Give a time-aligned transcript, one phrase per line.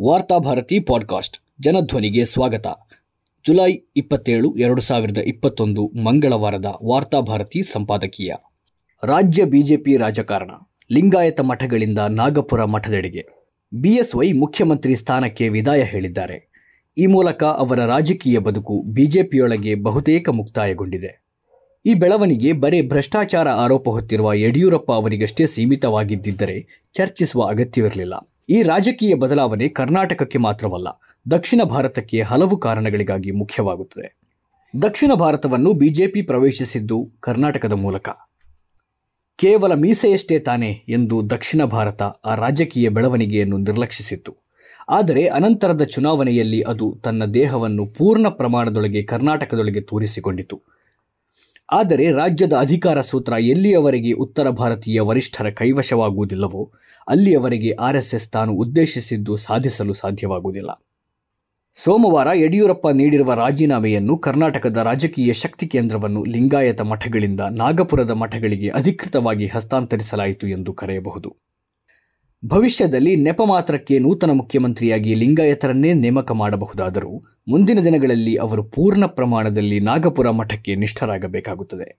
[0.00, 2.66] Varthabharati podcast ಜನಧ್ವನಿಗೆ ಸ್ವಾಗತ.
[3.46, 8.34] July ಇಪ್ಪತ್ತೇಳು, ಎರಡು ಸಾವಿರದ ಇಪ್ಪತ್ತೊಂದು ಮಂಗಳವಾರದ ವಾರ್ತಾಭಾರತಿ ಸಂಪಾದಕೀಯ.
[9.04, 10.50] ರಾಜ್ಯ ಬಿಜೆಪಿ ರಾಜಕಾರಣ,
[10.92, 13.28] ಲಿಂಗಾಯತ ಮಠಗಳಿಂದ ನಾಗಪುರ ಮಠದೆಡೆಗೆ.
[13.74, 16.50] ಬಿಎಸ್ವೈ ಮುಖ್ಯಮಂತ್ರಿ ಸ್ಥಾನಕ್ಕೆ ವಿದಾಯ ಹೇಳಿದ್ದಾರೆ.
[16.98, 21.24] ಈ ಮೂಲಕ ಅವರ ರಾಜಕೀಯ ಬದುಕು ಬಿಜೆಪಿಯೊಳಗೆ ಬಹುತೇಕ ಮುಕ್ತಾಯಗೊಂಡಿದೆ.
[21.86, 28.14] ಈ ಬೆಳವಣಿಗೆ ಬರೇ ಭ್ರಷ್ಟಾಚಾರ ಆರೋಪ ಹೊತ್ತಿರುವ ಯಡಿಯೂರಪ್ಪ ಅವರಿಗಷ್ಟೇ ಸೀಮಿತವಾಗಿದ್ದಿದ್ದರೆ ಚರ್ಚಿಸುವ ಅಗತ್ಯವಿರಲಿಲ್ಲ.
[28.48, 30.88] ಈ ರಾಜಕೀಯ ಬದಲಾವಣೆ ಕರ್ನಾಟಕಕ್ಕೆ ಮಾತ್ರವಲ್ಲ,
[31.30, 34.18] ದಕ್ಷಿಣ ಭಾರತಕ್ಕೆ ಹಲವು ಕಾರಣಗಳಿಗಾಗಿ ಮುಖ್ಯವಾಗುತ್ತದೆ.
[34.82, 38.08] ದಕ್ಷಿಣ ಭಾರತವನ್ನು ಬಿಜೆಪಿ ಪ್ರವೇಶಿಸಿದ್ದು ಕರ್ನಾಟಕದ ಮೂಲಕ.
[39.36, 44.36] ಕೇವಲ ಮೀಸೆಯಷ್ಟೇ ತಾನೆ ಎಂದು ದಕ್ಷಿಣ ಭಾರತ ಆ ರಾಜಕೀಯ ಬೆಳವಣಿಗೆಯನ್ನು ನಿರ್ಲಕ್ಷಿಸಿತ್ತು.
[44.88, 50.62] ಆದರೆ ಅನಂತರದ ಚುನಾವಣೆಯಲ್ಲಿ ಅದು ತನ್ನ ದೇಹವನ್ನು ಪೂರ್ಣ ಪ್ರಮಾಣದೊಳಗೆ ಕರ್ನಾಟಕದೊಳಗೆ ತೂರಿಸಿಕೊಂಡಿತು.
[51.72, 56.72] ಆದರೆ ರಾಜ್ಯದ ಅಧಿಕಾರ ಸೂತ್ರ ಎಲ್ಲಿಯವರೆಗೆ ಉತ್ತರ ಭಾರತೀಯ ವರಿಷ್ಠರ ಕೈವಶವಾಗುವುದಿಲ್ಲವೋ
[57.08, 60.70] ಅಲ್ಲಿಯವರೆಗೆ ಆರ್ಎಸ್ಎಸ್ ತಾನು ಉದ್ದೇಶಿಸಿದ್ದು ಸಾಧಿಸಲು ಸಾಧ್ಯವಾಗುವುದಿಲ್ಲ.
[61.74, 70.72] ಸೋಮವಾರ ಯಡಿಯೂರಪ್ಪ ನೀಡಿರುವ ರಾಜೀನಾಮೆಯನ್ನು ಕರ್ನಾಟಕದ ರಾಜಕೀಯ ಶಕ್ತಿ ಕೇಂದ್ರವನ್ನು ಲಿಂಗಾಯತ ಮಠಗಳಿಂದ ನಾಗಪುರದ ಮಠಗಳಿಗೆ ಅಧಿಕೃತವಾಗಿ ಹಸ್ತಾಂತರಿಸಲಾಯಿತು ಎಂದು
[70.72, 71.36] ಕರೆಯಬಹುದು.
[72.44, 80.74] ಭವಿಷ್ಯದಲ್ಲಿ ನೆಪ ಮಾತ್ರಕ್ಕೆ ನೂತನ ಮುಖ್ಯಮಂತ್ರಿಯಾಗಿ ಲಿಂಗಾಯತರನ್ನೇ ನೇಮಕ ಮಾಡಬಹುದಾದರೂ ಮುಂದಿನ ದಿನಗಳಲ್ಲಿ ಅವರು ಪೂರ್ಣ ಪ್ರಮಾಣದಲ್ಲಿ ನಾಗಪುರ ಮಠಕ್ಕೆ
[80.74, 81.98] ನಿಷ್ಠರಾಗಬೇಕಾಗುತ್ತದೆ.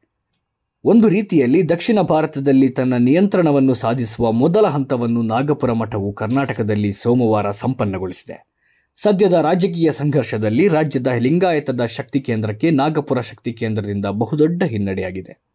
[0.84, 8.38] ಒಂದು ರೀತಿಯಲ್ಲಿ ದಕ್ಷಿಣ ಭಾರತದಲ್ಲಿ ತನ್ನ ನಿಯಂತ್ರಣವನ್ನು ಸಾಧಿಸುವ ಮೊದಲ ಹಂತವನ್ನು ನಾಗಪುರ ಮಠವು ಕರ್ನಾಟಕದಲ್ಲಿ ಸೋಮವಾರ ಸಂಪನ್ನಗೊಳಿಸಿದೆ.
[8.94, 15.47] ಸದ್ಯದ ರಾಜಕೀಯ ಸಂಘರ್ಷದಲ್ಲಿ ರಾಜ್ಯದ ಲಿಂಗಾಯತದ ಶಕ್ತಿ ಕೇಂದ್ರಕ್ಕೆ ನಾಗಪುರ ಶಕ್ತಿ ಕೇಂದ್ರದಿಂದ ಬಹುದೊಡ್ಡ ಹಿನ್ನಡೆಯಾಗಿದೆ.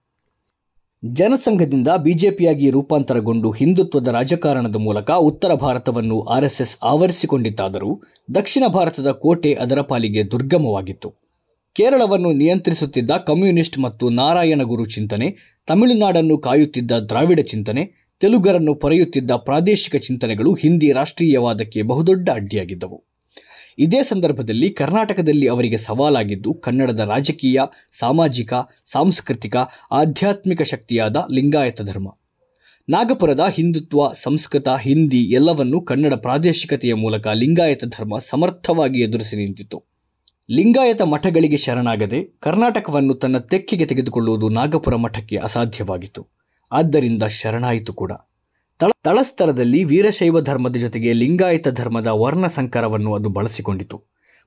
[1.04, 8.02] ಜನಸಂಘದಿಂದ ಬಿಜೆಪಿಯಾಗಿ ರೂಪಾಂತರಗೊಂಡು ಹಿಂದುತ್ವದ ರಾಜಕಾರಣದ ಮೂಲಕ ಉತ್ತರ ಭಾರತವನ್ನು ಆರ್ಎಸ್ಎಸ್ ಆವರಿಸಿಕೊಂಡಿತ್ತಾದರೂ
[8.34, 11.10] ದಕ್ಷಿಣ ಭಾರತದ ಕೋಟೆ ಅದರ ಪಾಲಿಗೆ ದುರ್ಗಮವಾಗಿತ್ತು.
[11.74, 15.36] ಕೇರಳವನ್ನು ನಿಯಂತ್ರಿಸುತ್ತಿದ್ದ ಕಮ್ಯುನಿಸ್ಟ್ ಮತ್ತು ನಾರಾಯಣ ಗುರು ಚಿಂತನೆ,
[15.66, 23.11] ತಮಿಳುನಾಡನ್ನು ಕಾಯುತ್ತಿದ್ದ ದ್ರಾವಿಡ ಚಿಂತನೆ, ತೆಲುಗರನ್ನು ಪೊರೆಯುತ್ತಿದ್ದ ಪ್ರಾದೇಶಿಕ ಚಿಂತನೆಗಳು ಹಿಂದಿ ರಾಷ್ಟ್ರೀಯವಾದಕ್ಕೆ ಬಹುದೊಡ್ಡ ಅಡ್ಡಿಯಾಗಿದ್ದವು.
[23.78, 27.60] ಇದೇ ಸಂದರ್ಭದಲ್ಲಿ ಕರ್ನಾಟಕದಲ್ಲಿ ಅವರಿಗೆ ಸವಾಲಾಗಿದ್ದು ಕನ್ನಡದ ರಾಜಕೀಯ,
[27.98, 28.52] ಸಾಮಾಜಿಕ,
[28.84, 29.56] ಸಾಂಸ್ಕೃತಿಕ,
[29.92, 32.08] ಆಧ್ಯಾತ್ಮಿಕ ಶಕ್ತಿಯಾದ ಲಿಂಗಾಯತ ಧರ್ಮ.
[32.88, 39.84] ನಾಗಪುರದ ಹಿಂದುತ್ವ, ಸಂಸ್ಕೃತ, ಹಿಂದಿ ಎಲ್ಲವನ್ನೂ ಕನ್ನಡ ಪ್ರಾದೇಶಿಕತೆಯ ಮೂಲಕ ಲಿಂಗಾಯತ ಧರ್ಮ ಸಮರ್ಥವಾಗಿ ಎದುರಿಸಿ ನಿಂತಿತು
[40.50, 46.28] ಲಿಂಗಾಯತ ಮಠಗಳಿಗೆ ಶರಣಾಗದೆ ಕರ್ನಾಟಕವನ್ನು ತನ್ನ ತೆಕ್ಕೆಗೆ ತೆಗೆದುಕೊಳ್ಳುವುದು ನಾಗಪುರ ಮಠಕ್ಕೆ ಅಸಾಧ್ಯವಾಗಿತ್ತು.
[46.72, 48.12] ಆದ್ದರಿಂದ ಶರಣಾಯಿತು ಕೂಡ.
[48.90, 54.02] ತಳಸ್ತರದಲ್ಲಿ ವೀರಶೈವ ಧರ್ಮದ ಜೊತೆಗೆ ಲಿಂಗಾಯತ ಧರ್ಮದ ವರ್ಣ ಸಂಕರವನ್ನು ಅದು ಬಳಸಿಕೊಂಡಿತು.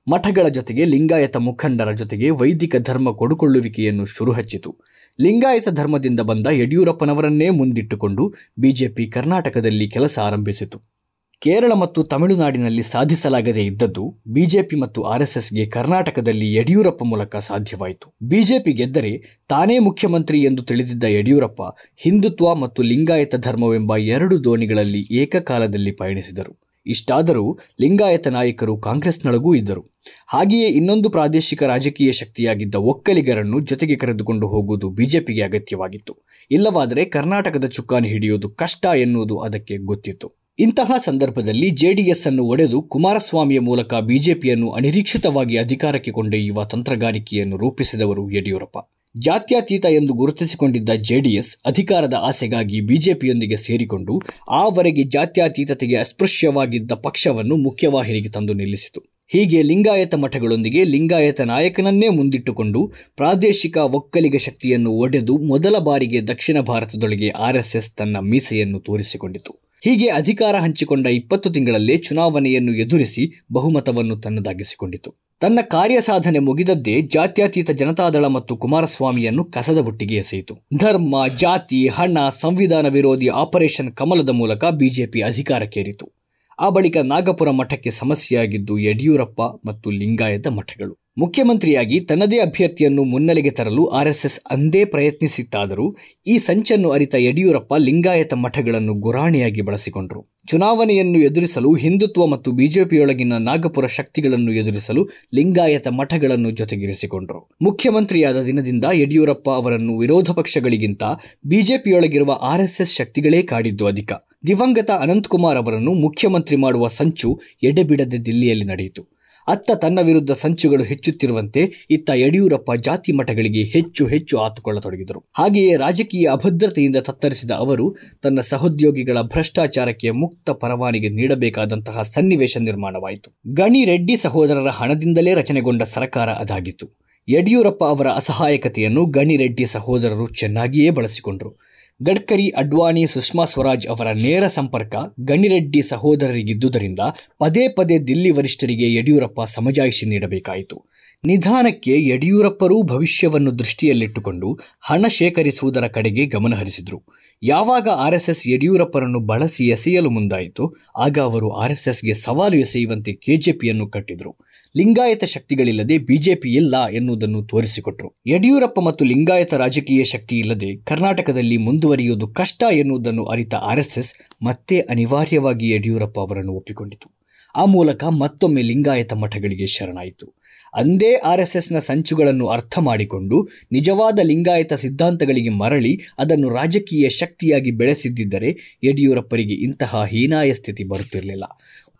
[0.08, 4.76] ಮಠಗಳ ಜೊತೆಗೆ ಲಿಂಗಾಯತ ಮುಖಂಡರ ಜೊತೆಗೆ ವೈದಿಕ ಧರ್ಮ ಕೊಡುಕೊಳ್ಳುವಿಕೆಯನ್ನು ಶುರುಹಚ್ಚಿತು
[5.20, 10.95] ಲಿಂಗಾಯತ ಧರ್ಮದಿಂದ ಬಂದ ಯಡಿಯೂರಪ್ಪನವರನ್ನೇ ಮುಂದಿಟ್ಟುಕೊಂಡು ಬಿಜೆಪಿ ಕರ್ನಾಟಕದಲ್ಲಿ ಕೆಲಸ ಆರಂಭಿಸಿತು.
[11.42, 18.06] ಕೇರಳ ಮತ್ತು ತಮಿಳುನಾಡಿನಲ್ಲಿ ಸಾಧಿಸಲಾಗದೇ ಇದ್ದದ್ದು ಬಿಜೆಪಿ ಮತ್ತು ಆರ್ಎಸ್ಎಸ್ಗೆ ಕರ್ನಾಟಕದಲ್ಲಿ ಯಡಿಯೂರಪ್ಪ ಮೂಲಕ ಸಾಧ್ಯವಾಯಿತು.
[18.22, 19.12] ಬಿಜೆಪಿ ಗೆದ್ದರೆ
[19.48, 21.62] ತಾನೇ ಮುಖ್ಯಮಂತ್ರಿ ಎಂದು ತಿಳಿದಿದ್ದ ಯಡಿಯೂರಪ್ಪ
[21.96, 26.54] ಹಿಂದುತ್ವ ಮತ್ತು ಲಿಂಗಾಯತ ಧರ್ಮವೆಂಬ ಎರಡು ದೋಣಿಗಳಲ್ಲಿ ಏಕಕಾಲದಲ್ಲಿ ಪಯಣಿಸಿದರು.
[26.86, 29.82] ಇಷ್ಟಾದರೂ ಲಿಂಗಾಯತ ನಾಯಕರು ಕಾಂಗ್ರೆಸ್ನೊಳಗೂ ಇದ್ದರು.
[30.26, 36.14] ಹಾಗೆಯೇ ಇನ್ನೊಂದು ಪ್ರಾದೇಶಿಕ ರಾಜಕೀಯ ಶಕ್ತಿಯಾಗಿದ್ದ ಒಕ್ಕಲಿಗರನ್ನು ಜೊತೆಗೆ ಕರೆದುಕೊಂಡು ಹೋಗುವುದು ಬಿಜೆಪಿಗೆ ಅಗತ್ಯವಾಗಿತ್ತು.
[36.50, 40.45] ಇಲ್ಲವಾದರೆ ಕರ್ನಾಟಕದ ಚುಕ್ಕಾಣಿ ಹಿಡಿಯುವುದು ಕಷ್ಟ ಎನ್ನುವುದು ಅದಕ್ಕೆ ಗೊತ್ತಿತ್ತು.
[40.58, 48.78] ಇಂತಹ ಸಂದರ್ಭದಲ್ಲಿ ಜೆಡಿಎಸ್ ಅನ್ನು ಒಡೆದು ಕುಮಾರಸ್ವಾಮಿಯ ಮೂಲಕ ಬಿಜೆಪಿಯನ್ನು ಅನಿರೀಕ್ಷಿತವಾಗಿ ಅಧಿಕಾರಕ್ಕೆ ಕೊಂಡೊಯ್ಯುವ ತಂತ್ರಗಾರಿಕೆಯನ್ನು ರೂಪಿಸಿದವರು ಯಡಿಯೂರಪ್ಪ.
[49.16, 59.02] ಜಾತ್ಯತೀತ ಎಂದು ಗುರುತಿಸಿಕೊಂಡಿದ್ದ ಜೆಡಿಎಸ್ ಅಧಿಕಾರದ ಆಸೆಗಾಗಿ ಬಿಜೆಪಿಯೊಂದಿಗೆ ಸೇರಿಕೊಂಡು ಆವರೆಗೆ ಜಾತ್ಯತೀತತೆಗೆ ಅಸ್ಪೃಶ್ಯವಾಗಿದ್ದ ಪಕ್ಷವನ್ನು ಮುಖ್ಯವಾಹಿನಿಗೆ ತಂದು ನಿಲ್ಲಿಸಿತು.
[59.28, 67.92] ಹೀಗೆ ಲಿಂಗಾಯತ ಮಠಗಳೊಂದಿಗೆ ಲಿಂಗಾಯತ ನಾಯಕನನ್ನೇ ಮುಂದಿಟ್ಟುಕೊಂಡು ಪ್ರಾದೇಶಿಕ ಒಕ್ಕಲಿಗ ಶಕ್ತಿಯನ್ನು ಒಡೆದು ಮೊದಲ ಬಾರಿಗೆ ದಕ್ಷಿಣ ಭಾರತದೊಳಗೆ ಆರ್ಎಸ್ಎಸ್
[67.92, 69.65] ತನ್ನ ಮೀಸೆಯನ್ನು ತೋರಿಸಿಕೊಂಡಿತು.
[69.84, 75.14] ಹೀಗೆ ಅಧಿಕಾರ ಹಂಚಿಕೊಂಡ ಇಪ್ಪತ್ತು ತಿಂಗಳಲ್ಲೇ ಚುನಾವಣೆಯನ್ನು ಎದುರಿಸಿ ಬಹುಮತವನ್ನು ತನ್ನದಾಗಿಸಿಕೊಂಡಿತು.
[75.40, 80.58] ತನ್ನ ಕಾರ್ಯಸಾಧನೆ ಮುಗಿದದ್ದೇ ಜಾತ್ಯತೀತ ಜನತಾದಳ ಮತ್ತು ಕುಮಾರಸ್ವಾಮಿಯನ್ನು ಕಸದ ಬುಟ್ಟಿಗೆ ಎಸೆಯಿತು.
[80.76, 86.12] ಧರ್ಮ, ಜಾತಿ, ಹಣ, ಸಂವಿಧಾನ ವಿರೋಧಿ ಆಪರೇಷನ್ ಕಮಲದ ಮೂಲಕ ಬಿಜೆಪಿ ಅಧಿಕಾರಕ್ಕೇರಿತು.
[86.58, 91.05] ಆ ಬಳಿಕ ನಾಗಪುರ ಮಠಕ್ಕೆ ಸಮಸ್ಯೆಯಾಗಿದ್ದು ಯಡಿಯೂರಪ್ಪ ಮತ್ತು ಲಿಂಗಾಯತ ಮಠಗಳು.
[91.18, 95.96] ಮುಖ್ಯಮಂತ್ರಿಯಾಗಿ ತನ್ನದೇ ಅಭ್ಯರ್ಥಿಯನ್ನು ಮುನ್ನೆಲೆಗೆ ತರಲು ಆರ್ಎಸ್ಎಸ್ ಅಂದೇ ಪ್ರಯತ್ನಿಸಿತ್ತಾದರೂ
[96.26, 100.36] ಈ ಸಂಚನ್ನು ಅರಿತ ಯಡಿಯೂರಪ್ಪ ಲಿಂಗಾಯತ ಮಠಗಳನ್ನು ಗುರಾಣಿಯಾಗಿ ಬಳಸಿಕೊಂಡರು.
[100.46, 107.56] ಚುನಾವಣೆಯನ್ನು ಎದುರಿಸಲು ಹಿಂದುತ್ವ ಮತ್ತು ಬಿಜೆಪಿಯೊಳಗಿನ ನಾಗಪುರ ಶಕ್ತಿಗಳನ್ನು ಎದುರಿಸಲು ಲಿಂಗಾಯತ ಮಠಗಳನ್ನು ಜೊತೆಗಿರಿಸಿಕೊಂಡರು.
[107.62, 111.02] ಮುಖ್ಯಮಂತ್ರಿಯಾದ ದಿನದಿಂದ ಯಡಿಯೂರಪ್ಪ ಅವರನ್ನು ವಿರೋಧ ಪಕ್ಷಗಳಿಗಿಂತ
[111.46, 114.12] ಬಿಜೆಪಿಯೊಳಗಿರುವ ಆರ್ಎಸ್ಎಸ್ ಶಕ್ತಿಗಳೇ ಕಾಡಿದ್ದು ಅಧಿಕ.
[114.46, 119.15] ದಿವಂಗತ ಅನಂತಕುಮಾರ್ ಅವರನ್ನು ಮುಖ್ಯಮಂತ್ರಿ ಮಾಡುವ ಸಂಚು ಎಡೆಬಿಡದೆ ದಿಲ್ಲಿಯಲ್ಲಿ ನಡೆಯಿತು.
[119.48, 125.24] ಅತ್ತ ತನ್ನ ವಿರುದ್ಧ ಸಂಚುಗಳು ಹೆಚ್ಚುತ್ತಿರುವಂತೆ ಇತ್ತ ಯಡಿಯೂರಪ್ಪ ಜಾತಿ ಮಠಗಳಿಗೆ ಹೆಚ್ಚು ಹೆಚ್ಚು ಆತುಕೊಳ್ಳತೊಡಗಿದರು.
[125.38, 133.54] ಹಾಗೆಯೇ ರಾಜಕೀಯ ಅಭದ್ರತೆಯಿಂದ ತತ್ತರಿಸಿದ ಅವರು ತನ್ನ ಸಹೋದ್ಯೋಗಿಗಳ ಭ್ರಷ್ಟಾಚಾರಕ್ಕೆ ಮುಕ್ತ ಪರವಾನಿಗೆ ನೀಡಬೇಕಾದಂತಹ ಸನ್ನಿವೇಶ ನಿರ್ಮಾಣವಾಯಿತು.
[133.54, 137.06] ಗಣಿ ರೆಡ್ಡಿ ಸಹೋದರರ ಹಣದಿಂದಲೇ ರಚನೆಗೊಂಡ ಸರ್ಕಾರ ಅದಾಗಿತ್ತು.
[137.28, 141.66] ಯಡಿಯೂರಪ್ಪ ಅವರ ಅಸಹಾಯಕತೆಯನ್ನು ಗಣಿ ರೆಡ್ಡಿ ಸಹೋದರರು ಚೆನ್ನಾಗಿಯೇ ಬಳಸಿಕೊಂಡರು.
[142.02, 147.00] ಗಡ್ಕರಿ, ಅಡ್ವಾಣಿ, ಸುಷ್ಮಾ ಸ್ವರಾಜ್ ಅವರ ನೇರ ಸಂಪರ್ಕ ಗಣಿರೆಡ್ಡಿ ಸಹೋದರರಿಗಿದ್ದುದರಿಂದ
[147.38, 150.84] ಪದೇ ಪದೇ ದಿಲ್ಲಿ ವರಿಷ್ಠರಿಗೆ ಯಡಿಯೂರಪ್ಪ ಸಮಜಾಯಿಷಿ ನೀಡಬೇಕಾಯಿತು.
[151.24, 157.02] ನಿಧಾನಕ್ಕೆ ಯಡಿಯೂರಪ್ಪರೂ ಭವಿಷ್ಯವನ್ನು ದೃಷ್ಟಿಯಲ್ಲಿಟ್ಟುಕೊಂಡು ಹಣ ಶೇಖರಿಸುವುದರ ಕಡೆಗೆ ಗಮನಹರಿಸಿದರು
[157.42, 164.36] ಯಾವಾಗ ಆರ್ಎಸ್ಎಸ್ ಯಡಿಯೂರಪ್ಪರನ್ನು ಬಳಸಿ ಎಸೆಯಲು ಮುಂದಾಯಿತು ಆಗ ಅವರು ಆರ್ಎಸ್ಎಸ್ಗೆ ಸವಾಲು ಎಸೆಯುವಂತೆ ಕೆಜೆಪಿಯನ್ನು ಕಟ್ಟಿದರು.
[164.76, 168.20] ಲಿಂಗಾಯತ ಶಕ್ತಿಗಳಿಲ್ಲದೆ ಬಿಜೆಪಿ ಇಲ್ಲ ಎನ್ನುವುದನ್ನು ತೋರಿಸಿಕೊಟ್ರು.
[168.26, 176.20] ಯಡಿಯೂರಪ್ಪ ಮತ್ತು ಲಿಂಗಾಯತ ರಾಜಕೀಯ ಶಕ್ತಿ ಇಲ್ಲದೆ ಕರ್ನಾಟಕದಲ್ಲಿ ಮುಂದುವರಿಯುವುದು ಕಷ್ಟ ಎನ್ನುವುದನ್ನು ಅರಿತ ಆರ್ಎಸ್ಎಸ್ ಮತ್ತೆ ಅನಿವಾರ್ಯವಾಗಿ ಯಡಿಯೂರಪ್ಪ
[176.20, 177.16] ಅವರನ್ನು ಒಪ್ಪಿಕೊಂಡಿತು.
[177.56, 180.34] ಆ ಮೂಲಕ ಮತ್ತೊಮ್ಮೆ ಲಿಂಗಾಯತ ಮಠಗಳಿಗೆ ಶರಣಾಯಿತು.
[180.74, 190.04] ಅಂದೇ ಆರ್ಎಸ್ಎಸ್ನ ಸಂಚುಗಳನ್ನು ಅರ್ಥ ಮಾಡಿಕೊಂಡು ನಿಜವಾದ ಲಿಂಗಾಯತ ಸಿದ್ಧಾಂತಗಳಿಗೆ ಮರಳಿ ಅದನ್ನು ರಾಜಕೀಯ ಶಕ್ತಿಯಾಗಿ ಬೆಳೆಸಿದ್ದರೆ ಯಡಿಯೂರಪ್ಪರಿಗೆ ಇಂತಹ
[190.04, 191.44] ಹೀನಾಯ ಸ್ಥಿತಿ ಬರುತ್ತಿರಲಿಲ್ಲ.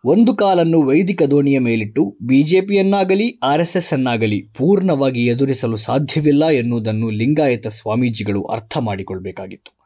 [0.08, 8.78] ಒಂದು ಕಾಲನ್ನು ವೈದಿಕ ದೋಣಿಯ ಮೇಲಿಟ್ಟು ಬಿಜೆಪಿಯನ್ನಾಗಲಿ ಆರ್ಎಸ್ಎಸ್ ಅನ್ನಾಗಲಿ ಪೂರ್ಣವಾಗಿ ಎದುರಿಸಲು ಸಾಧ್ಯವಿಲ್ಲ ಎನ್ನುವುದನ್ನು ಲಿಂಗಾಯತ ಸ್ವಾಮೀಜಿಗಳು ಅರ್ಥ
[8.78, 9.76] ಮಾಡಿಕೊಳ್ಬೇಕಾಗಿತ್ತು.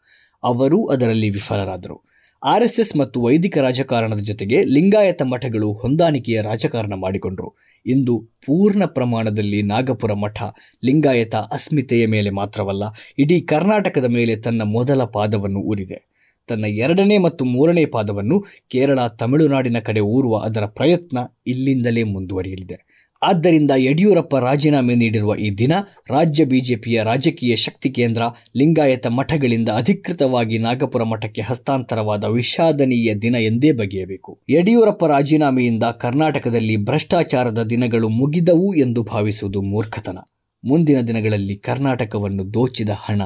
[0.44, 2.11] ಅವರೂ ಅದರಲ್ಲಿ ವಿಫಲರಾದರು.
[2.44, 7.56] ಆರ್ಎಸ್ಎಸ್ ಮತ್ತು ವೈದಿಕ ರಾಜಕಾರಣದ ಜೊತೆಗೆ ಲಿಂಗಾಯತ ಮಠಗಳು ಹೊಂದಾಣಿಕೆಯ ರಾಜಕಾರಣ ಮಾಡಿಕೊಂಡರು.
[7.87, 10.43] ಇಂದು ಪೂರ್ಣ ಪ್ರಮಾಣದಲ್ಲಿ ನಾಗಪುರ ಮಠ
[10.84, 12.82] ಲಿಂಗಾಯತ ಅಸ್ಮಿತೆಯ ಮೇಲೆ ಮಾತ್ರವಲ್ಲ,
[13.19, 16.10] ಇಡೀ ಕರ್ನಾಟಕದ ಮೇಲೆ ತನ್ನ ಮೊದಲ ಪಾದವನ್ನು ಊರಿದೆ.
[16.50, 18.38] ತನ್ನ ಎರಡನೇ ಮತ್ತು ಮೂರನೇ ಪಾದವನ್ನು
[18.69, 22.79] ಕೇರಳ, ತಮಿಳುನಾಡಿನ ಕಡೆ ಊರುವ ಅದರ ಪ್ರಯತ್ನ ಇಲ್ಲಿಂದಲೇ ಮುಂದುವರಿಯಲಿದೆ.
[23.23, 25.73] ಆದ್ದರಿಂದ ಯಡಿಯೂರಪ್ಪ ರಾಜೀನಾಮೆ ನೀಡಿರುವ ಈ ದಿನ
[26.11, 28.23] ರಾಜ್ಯ ಬಿಜೆಪಿಯ ರಾಜಕೀಯ ಶಕ್ತಿ ಕೇಂದ್ರ
[28.56, 34.32] ಲಿಂಗಾಯತ ಮಠಗಳಿಂದ ಅಧಿಕೃತವಾಗಿ ನಾಗಪುರ ಮಠಕ್ಕೆ ಹಸ್ತಾಂತರವಾದ ವಿಷಾದನೀಯ ದಿನ ಎಂದೇ ಬಗೆಯಬೇಕು.
[34.49, 40.19] ಯಡಿಯೂರಪ್ಪ ರಾಜೀನಾಮೆಯಿಂದ ಕರ್ನಾಟಕದಲ್ಲಿ ಭ್ರಷ್ಟಾಚಾರದ ದಿನಗಳು ಮುಗಿದವು ಎಂದು ಭಾವಿಸುವುದು ಮೂರ್ಖತನ.
[40.65, 43.23] ಮುಂದಿನ ದಿನಗಳಲ್ಲಿ ಕರ್ನಾಟಕವನ್ನು ದೋಚಿದ ಹಣ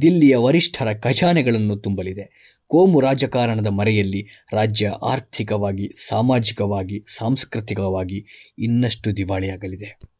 [0.00, 2.56] ದಿಲ್ಲಿಯ ವರಿಷ್ಠರ ಖಜಾನೆಗಳನ್ನು ತುಂಬಲಿದೆ.
[2.66, 8.26] ಕೋಮು ರಾಜಕಾರಣದ ಮರೆಯಲ್ಲಿ ರಾಜ್ಯ ಆರ್ಥಿಕವಾಗಿ, ಸಾಮಾಜಿಕವಾಗಿ, ಸಾಂಸ್ಕೃತಿಕವಾಗಿ
[8.58, 10.15] ಇನ್ನಷ್ಟು ದಿವಾಳಿಯಾಗಲಿದೆ.